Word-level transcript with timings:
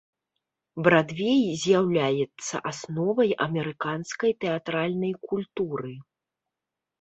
Брадвей 0.85 1.43
з'яўляецца 1.63 2.61
асновай 2.71 3.29
амерыканскай 3.47 4.31
тэатральнай 4.47 5.13
культуры. 5.27 5.93